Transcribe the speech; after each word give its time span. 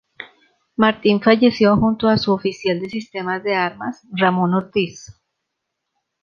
Martin 0.77 1.21
falleció, 1.21 1.77
junto 1.77 2.09
a 2.09 2.17
su 2.17 2.31
oficial 2.33 2.79
de 2.79 2.89
sistemas 2.89 3.43
de 3.43 3.53
armas, 3.53 4.01
Ramón 4.17 4.55
Ortiz. 4.55 5.15